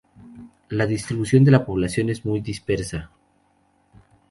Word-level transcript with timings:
La 0.69 0.87
distribución 0.87 1.43
de 1.43 1.51
la 1.51 1.63
población 1.63 2.09
es 2.09 2.25
muy 2.25 2.41
dispersa. 2.41 3.11